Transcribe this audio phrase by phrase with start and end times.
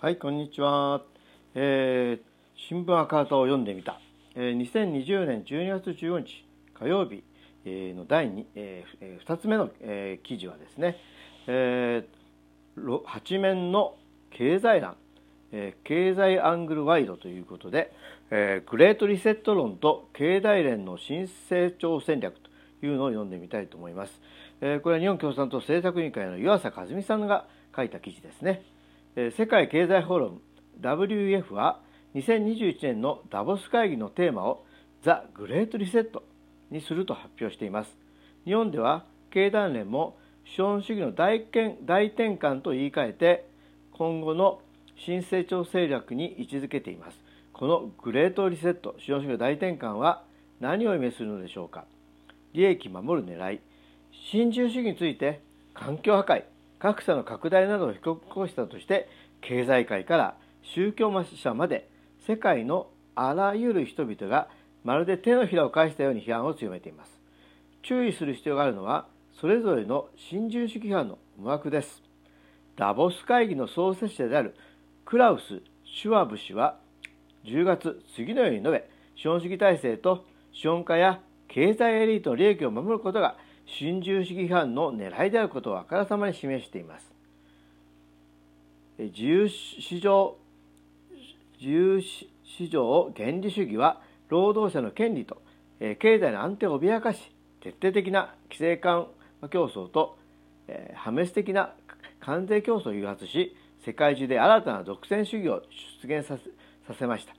[0.00, 1.02] はい、こんにちは。
[1.56, 4.00] えー、新聞赤旗を読んでみた。
[4.36, 7.24] えー、2020年12月15日火曜日、
[7.64, 10.98] えー、の第 2,、えー、2つ目の、えー、記事はですね、
[11.48, 13.96] えー、8面の
[14.30, 14.94] 経済欄、
[15.50, 17.92] えー、経済アングルワイドということで、
[18.30, 24.12] えー、グレートリセット論と経済連の新成長戦略というのを読んでみたいと思います。
[24.60, 28.77] えー、これは日本共産党政策委員会の湯浅和美さんが書いた記事ですね。
[29.36, 30.40] 世界経済フォーラム
[31.08, 31.80] WEF は
[32.14, 34.64] 2021年のダボス会議のテーマを
[35.02, 36.22] ザ・グレート・リセット
[36.70, 37.90] にすると発表しています。
[38.44, 41.44] 日本では経団連も資本主義の大
[41.82, 43.48] 大転換と言い換えて
[43.90, 44.60] 今後の
[44.96, 47.18] 新成長戦略に位置づけています。
[47.52, 50.22] このグレートリセット資本主義の大転換は
[50.60, 51.86] 何を意味するのでしょうか。
[52.52, 53.60] 利益守る狙い
[54.12, 55.40] 新自由主義について
[55.74, 56.44] 環境破壊
[56.78, 59.08] 格差の拡大などを引き起こしたとして
[59.40, 61.88] 経済界から宗教者まで
[62.26, 64.48] 世界のあらゆる人々が
[64.84, 67.20] まるで手のひらを返したように批判を強めています。
[67.82, 69.06] 注意する必要があるのは
[69.40, 72.02] それぞれの新自由主義批判の思惑です。
[72.76, 74.54] ダボス会議の創設者である
[75.04, 76.76] クラウス・シュワブ氏は
[77.44, 83.36] 10月次のように述べ資本主義体制と資本家や経済エリートの利益を守ることが
[83.76, 87.12] 新自由主義批判の狙いであることをあからさまに示しています。
[88.98, 90.36] 自由市場
[91.60, 95.40] 自由市場原理主義は労働者の権利と
[95.78, 97.20] 経済の安定を脅かし
[97.60, 99.06] 徹底的な規制緩
[99.40, 100.18] 和競争と
[100.94, 101.74] 破滅的な
[102.20, 105.62] 関税競争を誘発し世界中で新たな独占主義を
[106.02, 106.38] 出現さ
[106.98, 107.34] せました。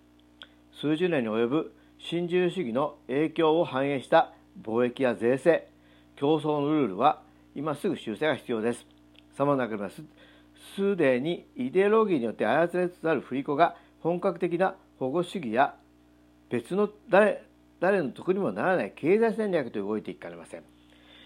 [0.80, 4.32] 数十年に及ぶ新自由主義の影響を反映した
[4.64, 5.68] 貿易や税制
[6.20, 7.22] 競争のルールは
[7.56, 8.86] 今すぐ修正が必要です。
[9.38, 15.76] さまざまなすでにイデオロギーによって操られつつある振り子が本格的な保護主義や
[16.50, 17.44] 別の誰
[17.80, 20.64] 誰の得にもならない経済戦略と動いていかれません。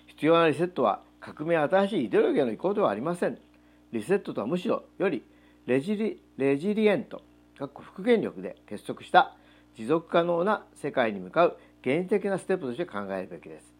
[0.06, 3.40] 必要なリセットは革命新しいイデオロギーの移行ではありません。
[3.92, 5.24] リセットとはむしろより
[5.66, 7.24] レジリレジリエント、
[7.58, 9.36] 復元力で結束した
[9.76, 13.72] 持続可能な世界に向かう原理的なステップとして考えるべきです。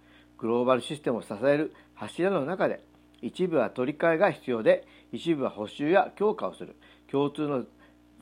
[0.43, 2.83] グローバルシステムを支える柱の中で
[3.21, 6.75] 一部は取り替えが必要で一部は補修や強化をする
[7.09, 7.63] 共通の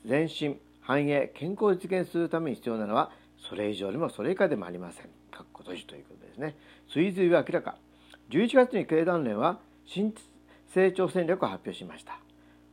[0.08, 3.10] 前進繁栄健康を実現するために必要なのは
[3.48, 5.06] それ以上でもそれ以下でもありません。
[5.32, 6.54] かっこ閉じということですね。
[6.92, 7.76] 追随は明らか。
[8.30, 10.14] 11月に経団連は新
[10.72, 12.20] 成長戦略を発表しました。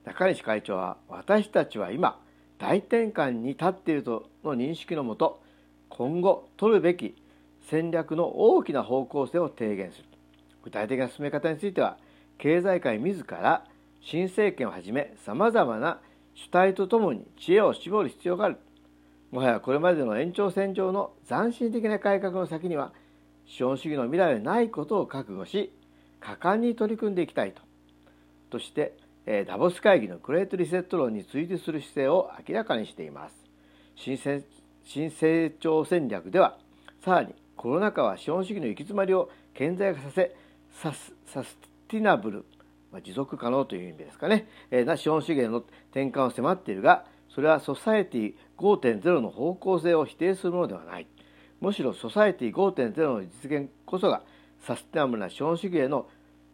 [0.06, 2.22] 中西会長は私たちは今
[2.60, 5.42] 大転換に立っているとの認識のもと
[5.90, 7.16] 今後取るべき
[7.70, 10.06] 戦略の大きな方向性を提言する。
[10.64, 11.98] 具体的な進め方については
[12.38, 13.66] 経済界自ら
[14.02, 16.00] 新政権をはじめさまざまな
[16.34, 18.58] 主体とともに知恵を絞る必要がある。
[19.32, 22.94] もはやこれまでの延長線上の斬新的な改革の先には
[23.46, 25.72] 資本主義の未来はないことを覚悟し
[26.20, 27.62] 果敢に取り組んでいきたいと。
[28.50, 28.98] として
[29.46, 33.36] ダボス会議のグレートリセット論に追随する姿勢を明らかにしています。
[33.96, 34.18] 新
[35.12, 36.58] 成長戦略では
[37.04, 40.34] さらにコロナ禍は資本主義の行き詰まりを顕在化させ
[40.82, 41.58] サスサス
[41.90, 42.46] ティナブル、
[42.90, 51.08] まあ、持続可能という意味ですかね、えー、な資本主義への転換を迫っているがそれはソサエティ5.0の方向性を否定するものではない。
[51.60, 54.22] むしろソサエティ5.0の実現こそが
[54.66, 56.08] サステナブルな資本主義への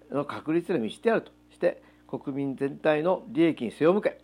[0.10, 4.18] の確立の道であるとして国民全体の利益に背を向け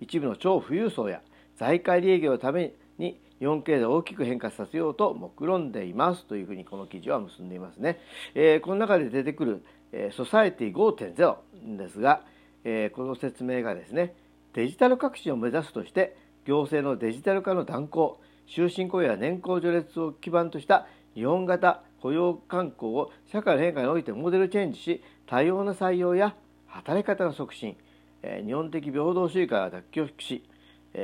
[0.00, 1.20] 一部の超富裕層や
[1.58, 7.98] 財界利益のために日本経済大きく変化させようと目論んでいますというふうにこの記事は結んでいますね。
[8.36, 12.22] えー、この中で出てくる、え、ソサエティ5.0ですが、
[12.62, 14.14] えー、この説明がですね
[14.52, 20.86] デジタル革新を目指すとして行政のデジタル化の断行終身雇用や年功序列を基盤とした
[21.16, 26.36] 日本型雇用慣行を社会の変化においてモデルチェンジし多様な採用や
[26.68, 27.76] 働き方の促進、
[28.22, 30.44] え、日本的平等主義から脱却し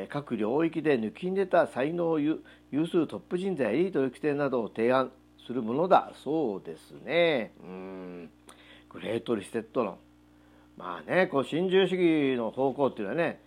[0.09, 2.43] 各領域で抜きん出た才能を有
[2.73, 5.11] 数トップ人材エリート育成などを提案
[5.47, 7.53] するものだそうですね。
[7.63, 8.31] うん。
[8.91, 9.97] グレートリセット論。
[10.77, 13.41] まあねこう新自由主義の方向っていうのはね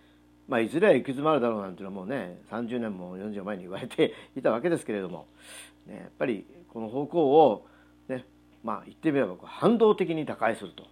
[0.48, 5.26] まあ、いずれは行き詰まるだろうなんていうのはもうね30年も40年前に言われていたわけですけれども、
[5.86, 7.66] ね、やっぱりこの方向を、
[8.08, 8.26] ね
[8.62, 10.84] まあ、言ってみれば反動的に打開すると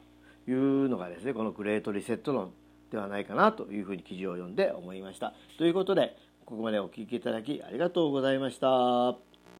[0.51, 2.53] いうのがですねこのグレートリセット論。
[2.91, 5.35] ではないかなというふうに記事を読んで思いました。
[5.59, 9.30] ということでここまでお聴きいただきありがとうございました。